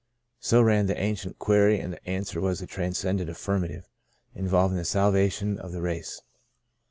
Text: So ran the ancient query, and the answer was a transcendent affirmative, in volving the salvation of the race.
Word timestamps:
So 0.39 0.63
ran 0.63 0.87
the 0.87 0.97
ancient 0.99 1.37
query, 1.37 1.79
and 1.79 1.93
the 1.93 2.09
answer 2.09 2.41
was 2.41 2.59
a 2.59 2.65
transcendent 2.65 3.29
affirmative, 3.29 3.87
in 4.33 4.49
volving 4.49 4.77
the 4.77 4.83
salvation 4.83 5.59
of 5.59 5.73
the 5.73 5.81
race. 5.83 6.23